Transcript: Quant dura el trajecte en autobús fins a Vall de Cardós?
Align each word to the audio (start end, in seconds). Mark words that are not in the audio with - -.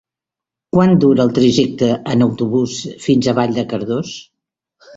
Quant 0.77 0.93
dura 1.03 1.23
el 1.25 1.33
trajecte 1.35 1.91
en 2.15 2.27
autobús 2.29 2.81
fins 3.07 3.29
a 3.35 3.39
Vall 3.43 3.57
de 3.61 3.69
Cardós? 3.77 4.19